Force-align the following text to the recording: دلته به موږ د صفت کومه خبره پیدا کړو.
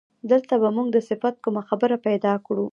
دلته 0.31 0.53
به 0.61 0.69
موږ 0.75 0.87
د 0.91 0.97
صفت 1.09 1.35
کومه 1.43 1.61
خبره 1.69 1.95
پیدا 2.07 2.33
کړو. 2.45 2.65